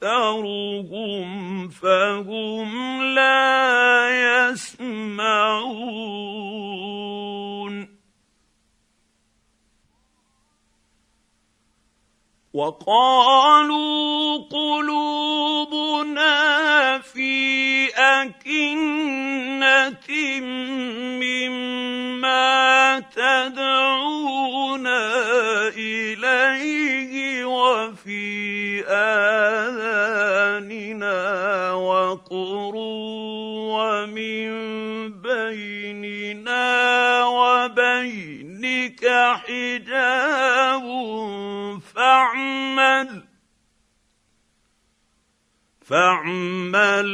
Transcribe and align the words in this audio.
أكثرهم 0.00 1.68
فهم 1.68 3.02
لا 3.02 4.08
يسمعون. 4.48 5.40
وقالوا 12.52 14.36
قلوبنا 14.50 16.34
في 16.98 17.88
أكنة 17.94 18.80
مما 21.20 23.00
تدعونا 23.00 24.50
اليه 27.70 27.90
وفي 27.90 28.84
آذاننا 28.88 30.32
وقر 31.72 32.74
ومن 33.74 34.50
بيننا 35.22 36.66
وبينك 37.24 39.04
حجاب 39.46 40.84
فاعمل 41.94 43.22
فاعمل 45.86 47.10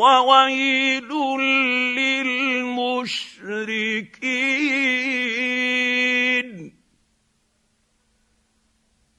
وويل 0.00 1.12
للمشركين 2.00 3.20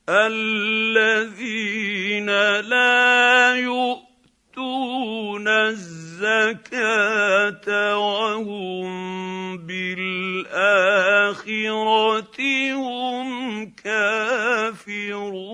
الذين 0.10 1.50
لا 2.60 3.56
يؤتون 3.56 5.48
الزكاة 5.48 6.78
وهم 7.98 8.92
بالآخرة 9.58 10.42
هم 12.74 13.70
كافرون. 13.70 15.51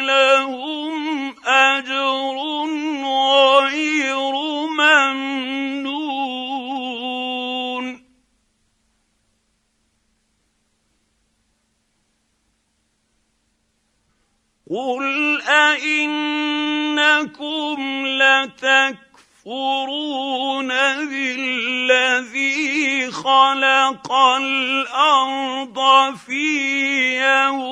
لهم 0.00 1.34
أجر 1.46 2.36
غير 3.60 4.32
ممنون. 4.68 5.78
قل 14.70 15.40
ائنكم 15.48 16.96
لتكفرون 18.06 19.08
بالذي 21.08 22.58
خلق 23.10 24.12
الأرض 24.12 25.78
في 26.16 26.44
يومين 27.20 27.67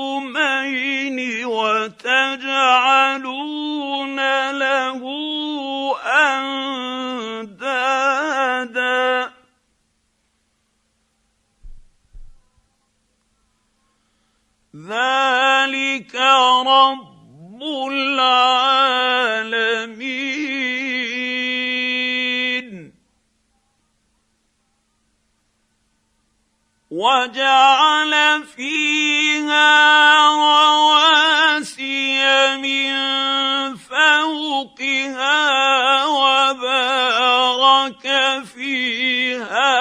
فوقها 34.57 36.07
وبارك 36.07 38.07
فيها 38.45 39.77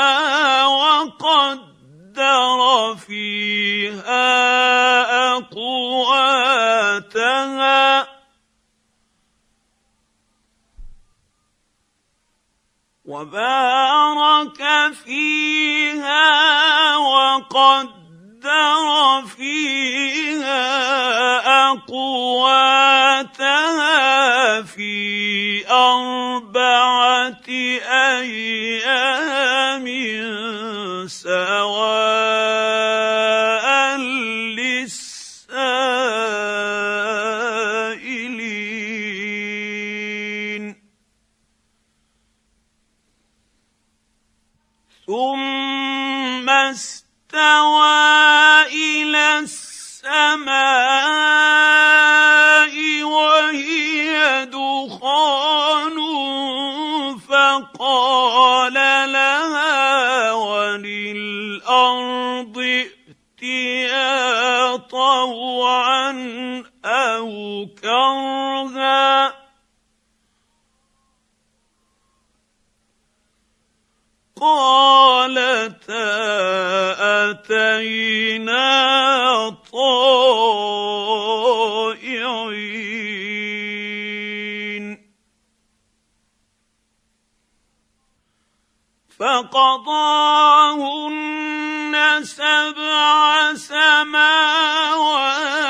وقدر 0.66 2.60
فيها 2.96 4.28
أقواتها. 5.38 6.66
وبارك 13.06 14.62
فيها 14.94 16.26
وقدر 16.98 18.05
أَقْوَاتَهَا 23.16 23.96
فِي 24.62 25.64
أَرْبَعَةِ 25.72 27.48
أَيَّامٍ 28.20 29.86
سَوَاءٍ 31.08 32.26
وللارض 61.46 62.58
ائتيا 63.42 64.76
طوعا 64.76 66.12
أو 66.86 67.68
كرها. 67.82 69.36
قالتا 74.42 75.96
أتينا 77.30 78.70
طائعين. 79.72 80.16
فقضاهن 89.20 90.56
سبع 92.24 93.54
سماوات 93.54 95.65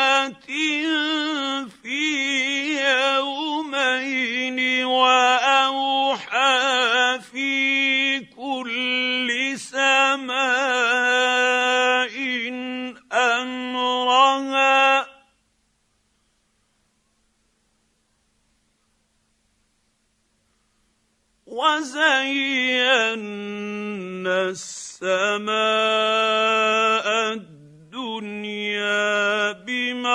وزينا 21.96 23.20
السماء 24.50 25.56
الدنيا 27.34 29.52
بمصابيح 29.52 30.08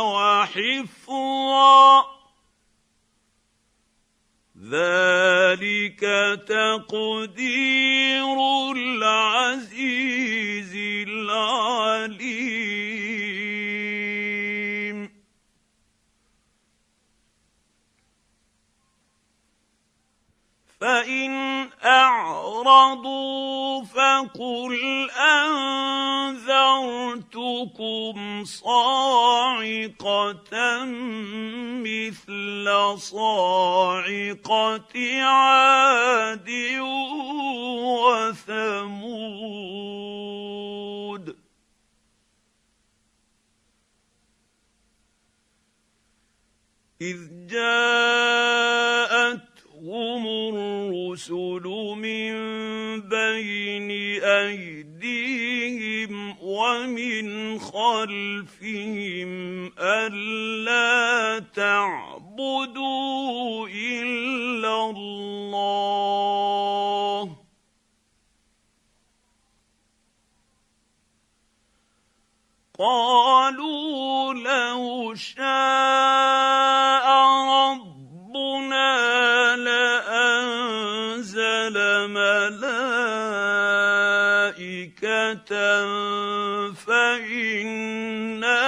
وحفظا. 0.00 2.04
ذلك 4.70 6.00
تقدير 6.48 8.36
العزيز 8.76 10.74
العليم. 11.08 12.68
فان 20.80 21.68
اعرضوا 21.84 23.84
فقل 23.84 25.10
انذرتكم 25.10 26.54
صاعقه 28.44 30.34
مثل 31.84 32.68
صاعقه 32.98 34.82
عاد 35.22 36.50
وثمود 38.00 39.08
اذ 47.00 47.46
جاءت 47.46 49.47
هم 49.88 50.26
الرسل 50.26 51.64
من 51.96 52.32
بين 53.00 53.90
ايديهم 54.22 56.12
ومن 56.42 57.58
خلفهم 57.58 59.32
الا 59.78 61.38
تعبدوا 61.54 62.88
الا 63.68 64.90
الله 64.90 65.78
قالوا 72.78 74.34
لو 74.34 75.14
شاء 75.14 76.37
فإنا 86.74 88.60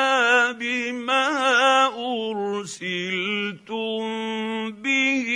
بما 0.53 1.27
أرسلتم 1.87 4.00
به 4.73 5.27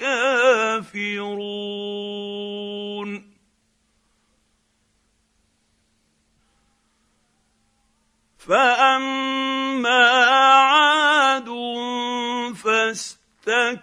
كافرون. 0.00 1.74
فأما 8.38 10.10
عاد 10.10 11.48
فاستكبروا 12.54 13.78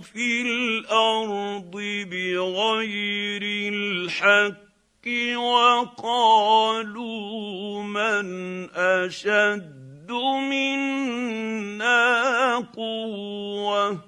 في 0.00 0.42
الأرض 0.42 1.70
بغير 2.10 3.42
الحق. 3.72 4.65
وقالوا 5.36 7.02
من 7.82 8.26
أشد 8.74 10.10
منا 10.50 11.96
قوة. 12.76 13.98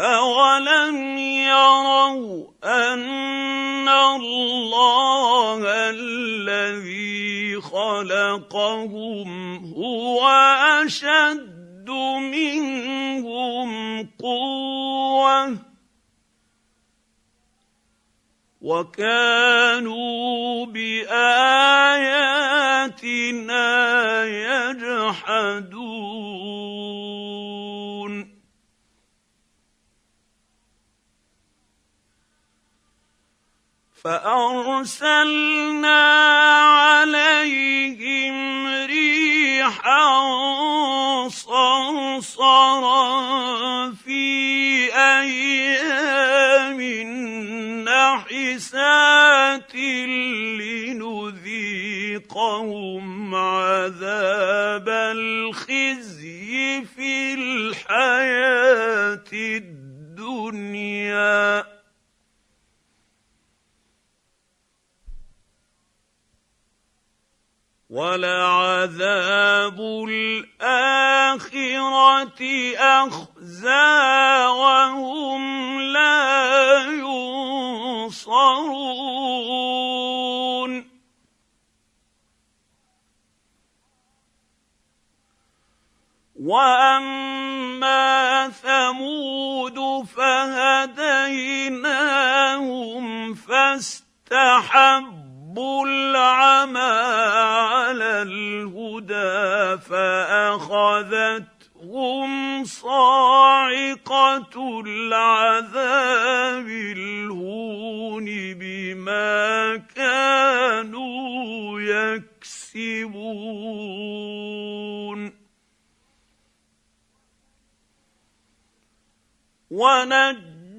اولم 0.00 1.18
يروا 1.18 2.46
ان 2.64 3.88
الله 3.88 5.60
الذي 5.90 7.60
خلقهم 7.60 9.56
هو 9.74 10.28
اشد 10.84 11.90
منهم 12.20 13.70
قوه. 14.18 15.67
وكانوا 18.60 19.86
بآياتنا 20.66 21.14
يجحدون. 24.24 25.98
فأرسلنا 34.04 35.50
عليهم 36.80 38.36
ريحا 38.86 40.08
صرصرا 41.28 43.00
في 44.04 44.94
أيام 44.94 46.80
نحسات 47.88 49.74
لنذيقهم 50.94 51.84
عذاب 53.34 54.88
الخزي 54.88 56.84
في 56.96 57.34
الحياة 57.34 59.24
الدنيا. 60.12 60.68
ولعذاب 67.90 69.80
الآخرة 70.08 71.16
أخزى 72.76 74.46
وهم 74.46 75.80
لا 75.80 76.84
ينصرون. 78.04 78.68
وأما 86.40 87.98
ثمود 88.48 90.06
فهديناهم 90.06 90.94
فاستحبوا 93.34 95.17
العمى 95.58 96.94
على 97.74 98.22
الهدى 98.22 99.78
فأخذتهم 99.82 101.44
صاعقة 102.64 104.54
العذاب 104.86 106.66
الهون 106.68 108.24
بما 108.54 109.76
كانوا 109.96 111.80
يكسبون. 111.80 113.28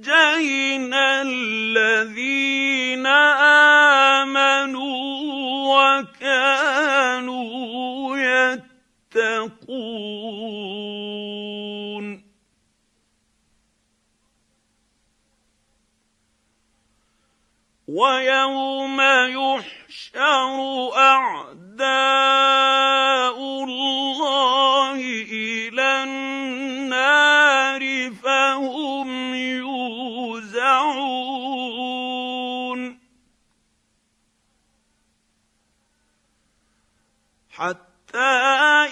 ونجينا 0.10 1.22
الذين 1.22 3.06
آمنوا 4.18 4.89
وكانوا 6.00 7.38
يتقون. 9.16 9.70
ويوم 17.88 19.01
يحشر 19.01 20.58
أعداء 20.96 22.29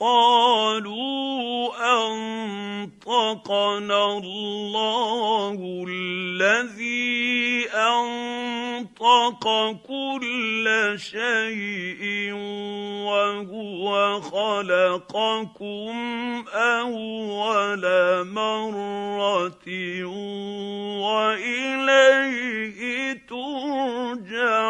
قالوا 0.00 1.74
أنطقنا 2.86 3.38
الله 4.18 5.84
الذي 5.88 7.68
انطق 7.70 8.37
كل 9.88 10.94
شيء 10.96 12.32
وهو 13.08 14.20
خلقكم 14.20 15.94
أول 16.52 17.84
مرة 18.26 19.68
وإليه 21.04 22.78
ترجعون. 23.28 24.68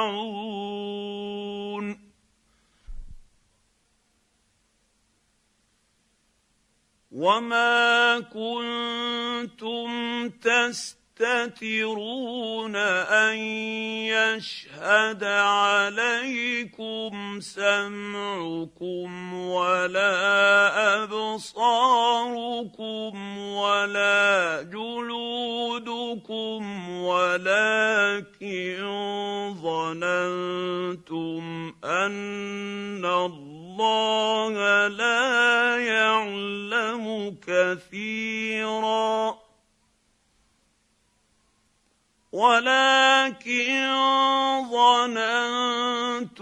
وما 7.13 8.21
كنتم 8.21 9.89
تستترون 11.19 12.77
أن 12.77 13.37
يشهد 14.07 15.25
عليكم 15.25 17.41
سمعكم 17.41 19.35
ولا 19.35 21.05
أبصاركم 21.05 21.79
ولا 23.39 24.63
جلودكم 24.63 26.61
ولكن 27.01 28.79
ظننتم 29.63 31.43
أن 31.85 33.05
الله 33.05 34.87
لا 34.89 35.77
يعلم 35.79 37.37
كثيرا 37.47 39.48
ولكن 42.33 43.89
ظننتم 44.71 46.37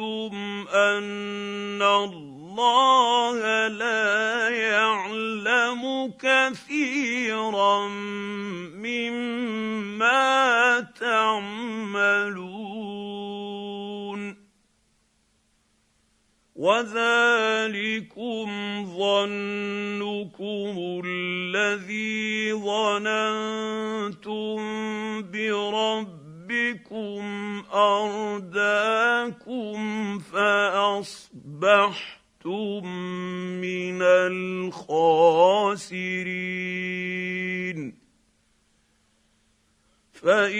أن 0.74 1.82
الله 1.82 3.68
لا 3.68 4.48
يعلم 4.48 6.12
كثيرا 6.18 7.88
مما 8.82 10.20
تعملون. 11.00 12.55
وذلكم 16.66 18.48
ظنكم 18.98 20.74
الذي 21.04 22.52
ظننتم 22.52 24.16
بربكم 25.30 27.22
ارداكم 27.72 29.38
فاصبحتم 30.18 31.26
من 33.62 34.02
الخاسرين 34.02 35.46
فان 40.26 40.58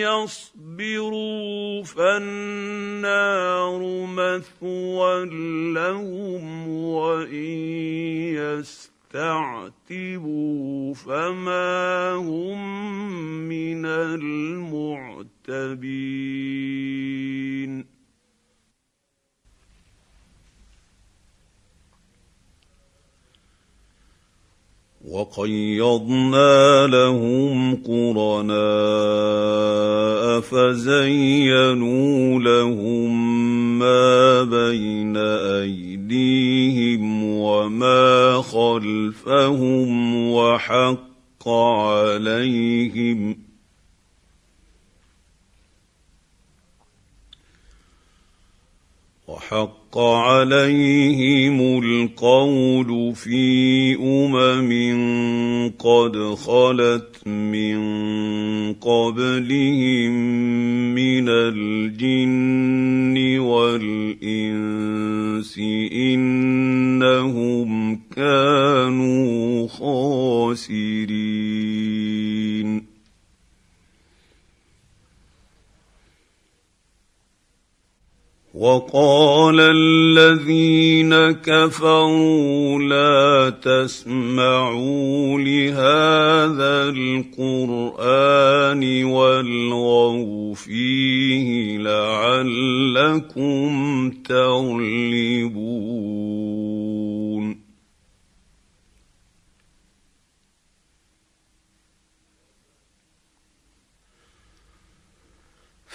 يصبروا 0.00 1.82
فالنار 1.84 3.80
مثوى 4.06 5.24
لهم 5.74 6.68
وان 6.68 7.34
يستعتبوا 9.12 10.94
فما 10.94 12.12
هم 12.14 12.58
من 13.48 13.86
المعتبين 13.86 15.12
وقيضنا 25.12 26.86
لهم 26.86 27.76
قرناء 27.84 28.52
فزينوا 30.40 32.40
لهم 32.40 33.12
ما 33.78 34.42
بين 34.42 35.16
أيديهم 35.56 37.24
وما 37.24 38.42
خلفهم 38.42 40.16
وحق 40.32 41.48
عليهم 41.48 43.36
وحق 49.28 49.81
عليهم 49.96 51.82
القول 51.84 53.14
في 53.14 53.94
امم 53.94 55.72
قد 55.78 56.34
خلت 56.34 57.28
من 57.28 57.82
قبلهم 58.72 60.12
من 60.94 61.28
الجن 61.28 63.38
والانس 63.38 65.58
انهم 65.92 68.00
كانوا 68.16 69.68
خاسرين 69.68 71.21
وقال 78.62 79.58
الذين 79.58 81.10
كفروا 81.42 82.78
لا 82.78 83.50
تسمعوا 83.50 85.40
لهذا 85.40 86.94
القرآن 86.94 88.82
والغوا 89.04 90.54
فيه 90.54 91.78
لعلكم 91.78 93.70
تغلبون. 94.10 96.41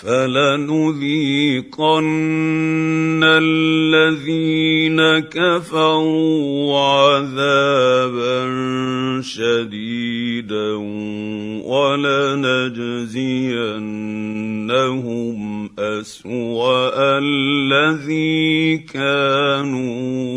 فلنذيقن 0.02 1.58
الذين 3.24 5.20
كفروا 5.20 6.80
عذابا 6.80 8.38
شديدا 9.22 10.74
ولنجزينهم 11.66 12.58
أسوأ 15.80 17.18
الذي 17.18 18.78
كانوا 18.78 20.37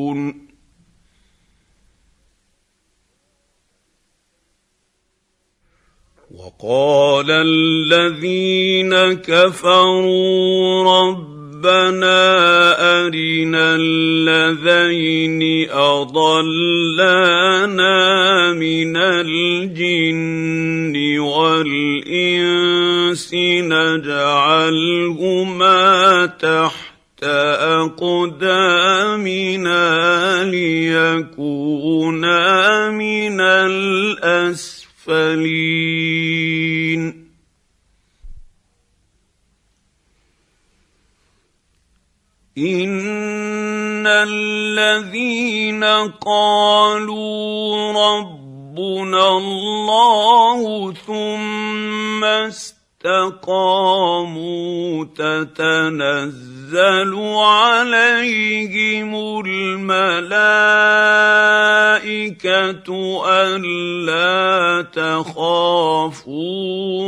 وقال 6.61 7.25
الذين 7.31 8.93
كفروا 9.13 10.83
ربنا 10.83 12.21
أرنا 13.01 13.75
الذين 13.79 15.41
أضلانا 15.71 17.13
من 18.53 18.97
الجن 18.97 20.93
والإنس 21.19 22.53
نجعلهما 23.73 24.65
تحت 26.25 27.23
أقدامنا 27.23 28.43
ليكونا 30.43 31.59
من 32.89 33.41
الأسفلين. 33.41 34.91
ان 42.57 44.07
الذين 44.07 45.83
قالوا 46.19 47.91
ربنا 47.91 49.37
الله 49.37 50.93
ثم 50.93 52.23
استقاموا 52.23 52.80
تتنزل 55.15 57.13
عليهم 57.35 59.15
الملائكة 59.45 60.01
ألا 63.29 64.81
تخافوا 64.81 66.31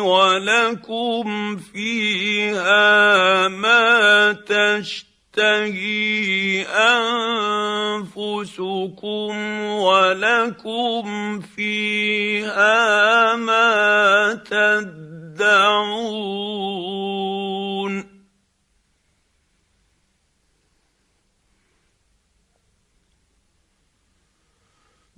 ولكم 0.00 1.56
فيها 1.56 3.48
ما 3.48 4.32
تشتهي 4.46 5.82
أنفسكم 8.06 9.34
ولكم 9.64 11.40
فيها 11.40 13.36
ما 13.36 14.34
تدعون 14.50 15.98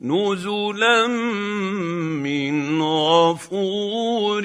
نزلا 0.00 1.06
من 2.16 2.82
غفور 2.82 4.44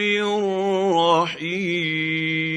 رحيم. 0.96 2.56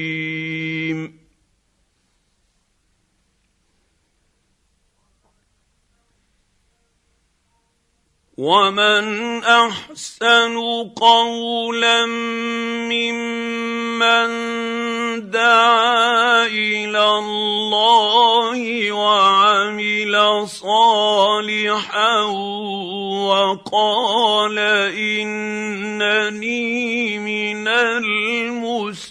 ومن 8.37 9.43
احسن 9.43 10.55
قولا 10.95 12.05
ممن 12.91 14.31
دعا 15.19 16.45
إلى 16.45 17.05
الله 17.17 18.91
وعمل 18.91 20.47
صالحا 20.47 22.21
وقال 23.27 24.59
إنني 24.95 26.39
من 27.19 27.67
المسلمين. 27.67 29.09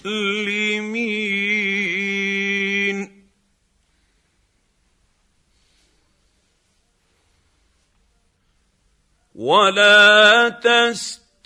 ولا 9.35 10.49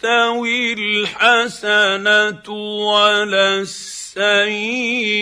تستوي 0.03 0.73
الحسنة 0.73 2.49
ولا 2.51 3.55
السيئة. 3.61 5.13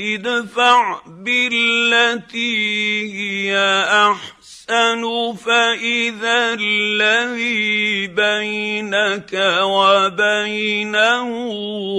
ادفع 0.00 1.00
بالتي 1.06 3.12
هي 3.12 3.56
أحسن 4.10 5.02
فإذا 5.44 6.56
الذي 6.60 8.06
بينك 8.06 9.32
وبينه 9.62 11.30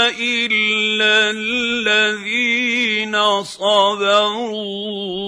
الا 0.08 1.30
الذين 1.30 3.16
صبروا 3.42 4.52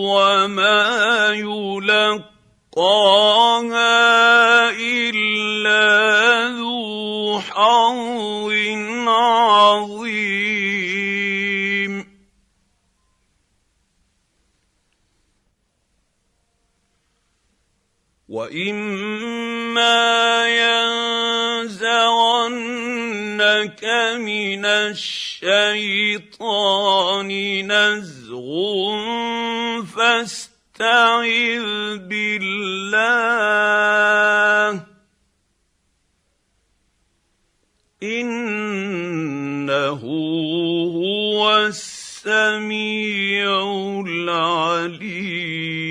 وما 0.04 1.32
يلقاها 1.32 3.00
الا 4.70 6.48
ذو 6.48 7.40
حظ 7.40 8.20
عظيم 9.08 10.30
واما 18.30 19.98
ينزغنك 21.66 21.94
من 24.22 24.64
الشيطان 24.64 25.70
نزغ 27.66 28.48
فاستعذ 29.84 31.66
بالله 32.06 33.10
انه 38.02 40.00
هو 40.94 41.42
السميع 41.66 43.50
العليم 44.06 45.89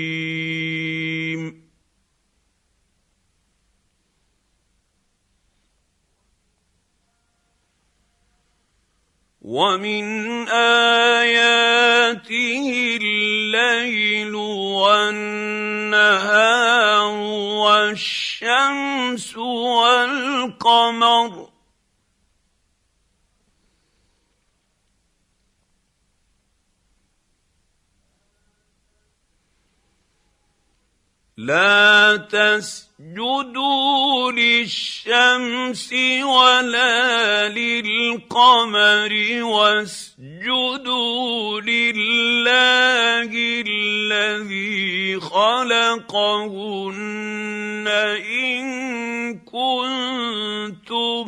ومن 9.50 10.48
اياته 11.18 12.18
الليل 13.02 14.34
والنهار 14.94 16.30
والشمس 17.58 19.36
والقمر 19.76 21.49
لا 31.40 32.28
تسجدوا 32.28 34.32
للشمس 34.32 35.92
ولا 36.22 37.48
للقمر 37.48 39.12
واسجدوا 39.42 41.00
لله 41.60 43.30
الذي 43.66 45.20
خلقهن 45.20 46.94
إن 48.28 49.38
كنتم 49.38 51.26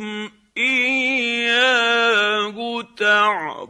إياه 0.57 1.73
تعبدون. 2.97 3.62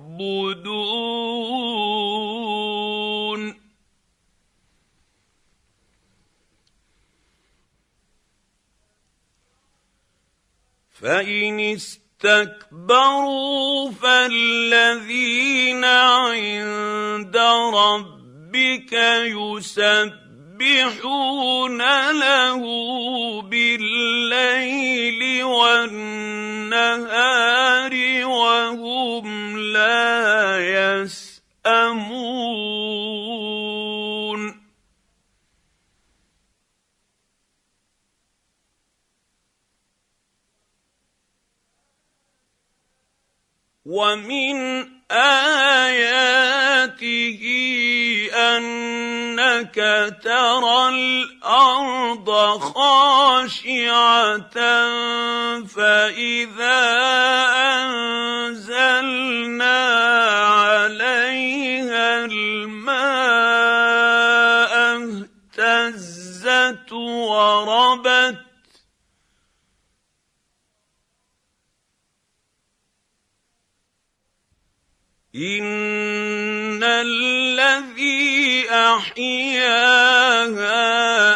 فان 11.03 11.59
استكبروا 11.59 12.71
فالذين 13.91 15.85
عند 15.85 17.37
ربك 17.75 18.93
يسبحون 19.25 20.21
له 22.11 22.61
بالليل 23.41 25.21
والنهار 25.43 26.23
وهم 28.25 29.57
لا 29.59 31.03
يسامون 31.03 32.33
ومن 43.85 44.87
آياته 45.11 46.23
أنك 48.33 49.75
ترى 50.23 50.89
الأرض 50.89 52.29
خاشعة 52.59 54.53
فإذا 55.67 56.79
انزلنا 57.55 58.12
الذي 78.93 79.57
احياها 79.57 80.73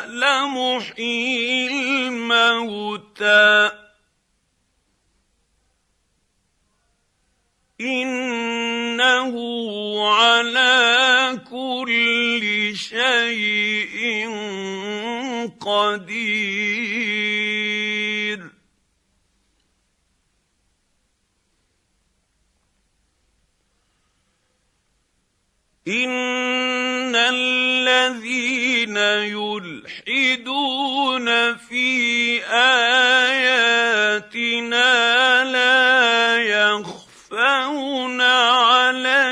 لمحيي 0.07 1.67
الموتى. 2.07 3.71
إنه 7.81 9.35
على 10.09 11.41
كل 11.51 12.71
شيء 12.75 14.29
قدير. 15.59 16.77
إن 25.87 26.36
الذين 28.87 28.97
يلحدون 30.07 31.27
في 31.57 32.43
آياتنا 32.45 33.63
لا 35.43 36.37
يخفون 36.43 38.21
علينا. 38.21 39.27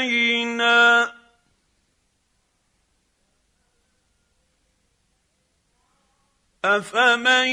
افمن 6.66 7.48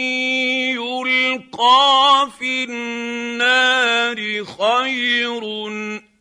يلقى 0.75 2.31
في 2.39 2.65
النار 2.65 4.45
خير 4.45 5.43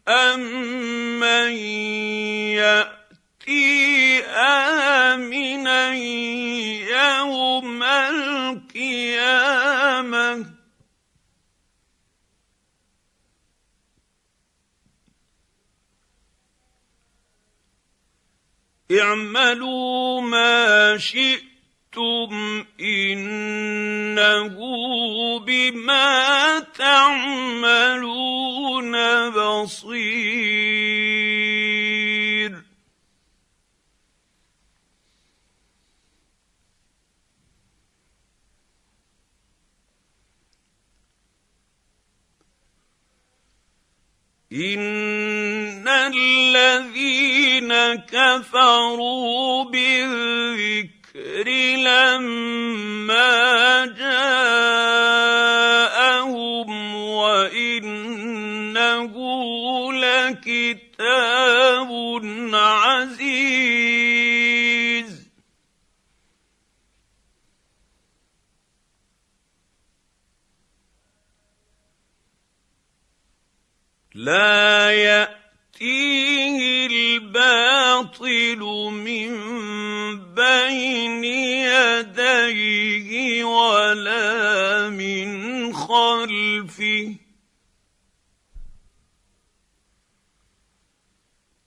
امن 0.08 1.52
ياتي 2.58 3.01
امنا 5.14 5.94
يوم 5.94 7.84
القيامه 7.84 9.32
اعملوا 19.00 20.22
ما 20.22 20.98
شئتم 20.98 22.66
انه 22.82 24.58
بما 25.40 26.60
تعملون 26.60 28.12
بصير 29.30 30.82
ان 44.54 45.88
الذين 45.88 47.72
كفروا 47.96 49.64
بالذكر 49.64 51.48
لما 51.78 53.26
جاءهم 53.86 54.26
وانه 56.96 57.94
لكتاب 59.94 61.92
عزيز 62.54 63.31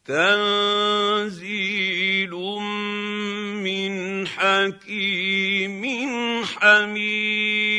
تنزيل 0.04 1.50
من 3.64 4.26
حكيم 4.28 5.82
حميد. 6.44 7.74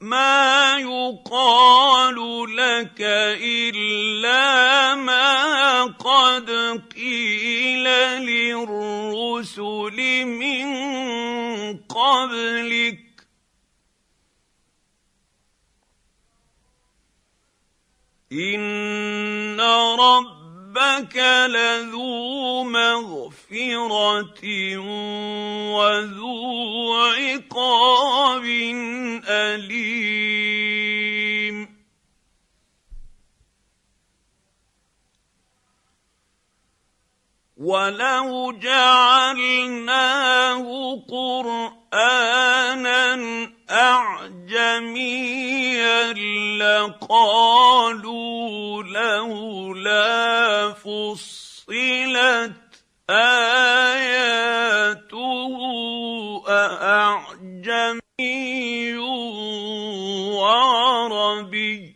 ما 0.00 0.78
يقال 0.78 2.16
لك 2.56 3.00
إلا 3.40 4.94
ما 4.94 5.84
قد 5.84 6.50
قيل 6.94 7.84
للرسل 8.28 9.98
من 10.24 10.66
قبلك 11.88 13.03
ان 18.34 19.60
ربك 20.00 21.16
لذو 21.46 22.64
مغفره 22.64 24.42
وذو 25.70 26.94
عقاب 26.94 28.44
اليم 29.28 30.54
ولو 37.56 38.52
جعلناه 38.52 40.14
قرانا 41.08 42.44
أعجميا 43.70 45.32
لقالوا 46.58 48.02
لولا 48.82 50.72
فصلت 50.72 52.52
آياته 53.10 54.34
اعجمي 56.82 58.08
وعربي 60.38 61.93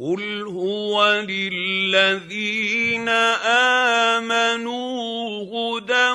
قل 0.00 0.42
هو 0.42 1.24
للذين 1.28 3.08
امنوا 4.18 4.98
هدى 5.48 6.10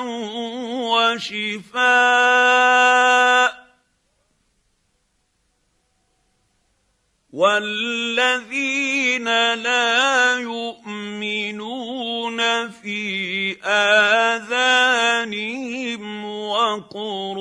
وشفاء 0.86 1.82
والذين 7.32 9.24
لا 9.54 10.38
يؤمنون 10.38 12.38
في 12.70 13.56
اذانهم 14.32 16.24
وقر 16.24 17.38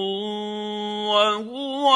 وهو 1.08 1.88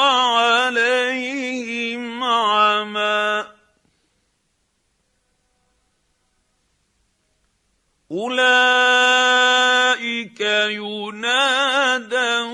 ينادون 10.76 12.50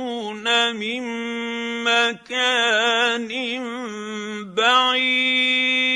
من 0.76 1.04
مكان 1.84 3.32
بعيد. 4.56 5.92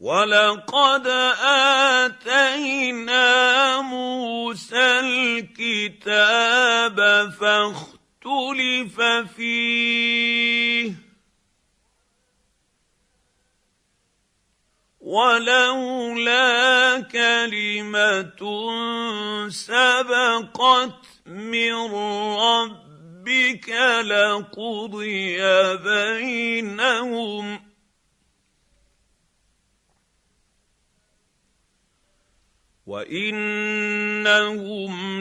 ولقد 0.00 1.06
آتينا 2.04 3.24
موسى 3.80 5.00
الكتاب 5.00 6.96
فاختلف 7.40 9.00
فيه. 9.36 10.63
ولولا 15.04 17.00
كلمة 17.12 18.40
سبقت 19.48 21.06
من 21.26 21.74
ربك 22.40 23.68
لقضي 24.00 25.36
بينهم. 25.76 27.60
وإنهم 32.86 34.14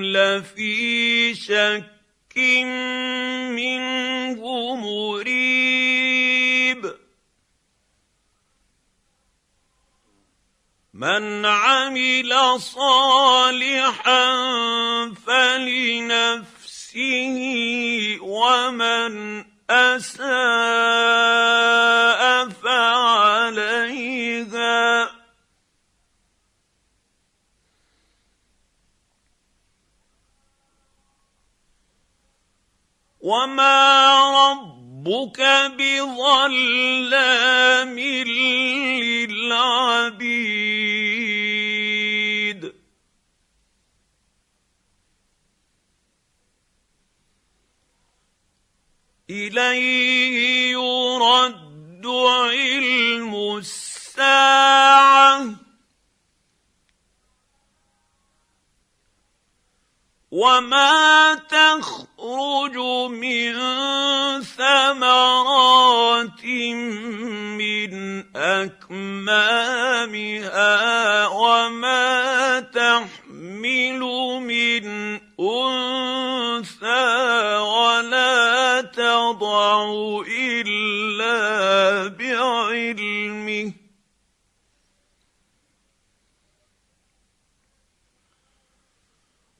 لفي 0.03 1.35
شك 1.35 2.37
منه 3.55 3.92
من 11.03 11.45
عمل 11.45 12.31
صالحا 12.59 14.25
فلنفسه 15.27 16.97
ومن 18.21 19.43
أساء 19.69 20.23
فعليها. 22.49 23.83
وما 33.21 33.91
ربك 34.51 35.39
بظلام 35.77 37.19
للعبيد. 38.99 39.63
إليه 49.33 50.71
يرد 50.71 52.05
علم 52.05 53.57
الساعة. 53.57 55.63
وما 60.33 61.35
تخرج 61.35 62.77
من 63.09 63.53
ثمرات 64.41 66.43
أكمامها 68.35 69.67
وما 71.27 72.59
تحمل 72.59 73.22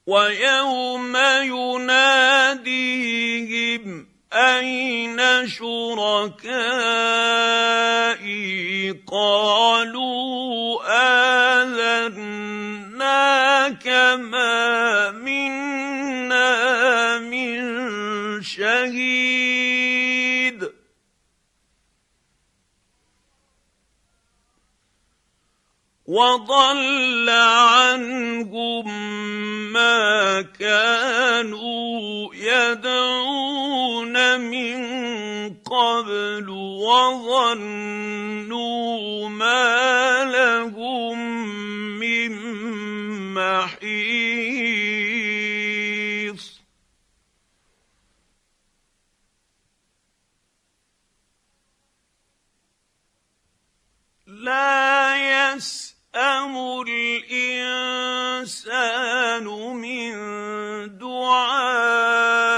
ويوم 0.08 1.18
يناديهم 1.44 2.63
أين 4.34 5.48
شركائي؟ 5.48 6.63
قالوا 9.08 10.84
آذناك 12.04 13.88
ما 14.20 15.12
منا 15.12 16.50
من 17.20 18.42
شهيد. 18.42 19.54
وضل 26.06 27.30
عنهم 27.30 28.88
ما 29.73 30.41
كانوا 30.59 32.29
يدعون 32.36 34.15
من 34.39 34.77
قبل 35.65 36.49
وظنوا 37.29 38.49
ما 39.29 40.23
لهم 40.25 41.17
من 41.99 42.31
محيص 43.33 44.83
الإنسان 59.43 59.75
من 59.75 60.13
دعاء 60.97 62.53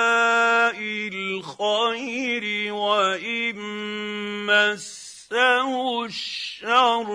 الخير 1.13 2.73
وإن 2.73 3.55
مسه 4.45 6.05
الشر 6.05 7.09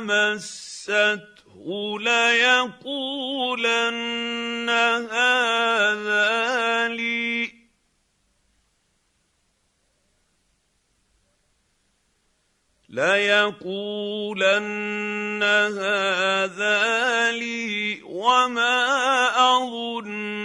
مسته 0.00 1.98
ليقولن 2.00 3.48
هذا 5.10 6.28
لي 6.88 7.17
ليقولن 12.90 14.62
هذا 15.42 17.32
لي 17.32 18.00
وما 18.02 18.86
اظن 19.56 20.37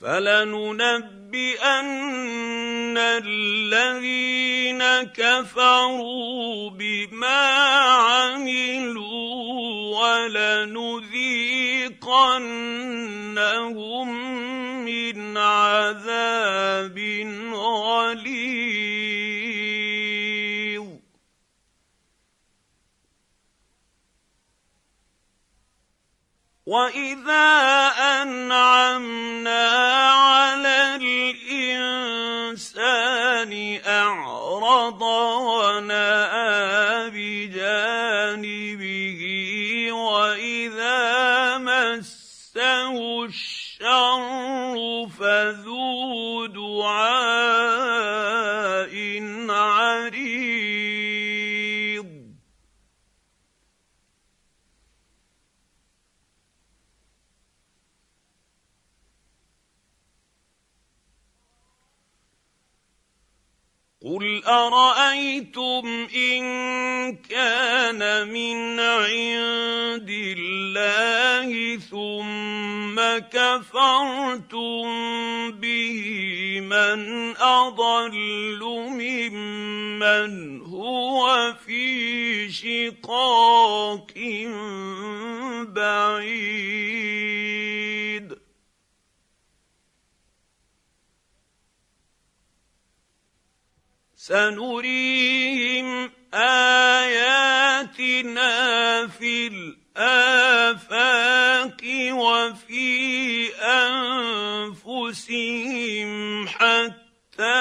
فلننبئن 0.00 1.38
الذين 2.98 4.82
كفروا 5.02 6.70
بما 6.70 7.46
عملوا 7.98 9.18
ولنذيقنهم 9.98 11.18
من 14.84 15.36
عذاب 15.36 16.98
غليظ. 17.52 18.97
واذا 26.68 27.48
انعمنا 28.22 29.68
على 30.08 30.96
الانسان 32.56 33.52
اعرض 33.86 35.02
وناى 35.48 37.10
بجانبه 37.10 38.87
حتى 106.58 107.60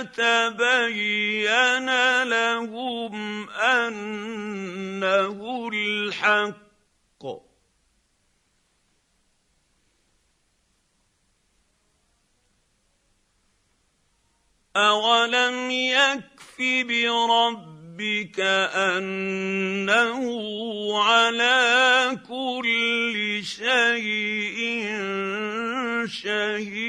يتبين 0.00 1.90
لهم 2.22 3.14
أنه 3.50 5.36
الحق. 5.72 6.70
اولم 14.76 15.70
يكف 15.70 16.60
بربك 18.00 18.40
أنه 18.74 20.22
على 21.02 22.18
كل 22.28 23.40
شيء 23.44 24.88
شهيد. 26.06 26.80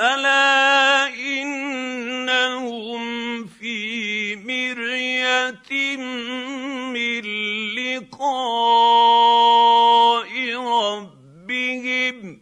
ألا 0.00 1.08
إنهم 1.14 3.02
في 3.46 4.36
مرية 4.36 5.96
من 6.92 7.22
لقاء 7.74 8.92
ربهم 10.56 12.41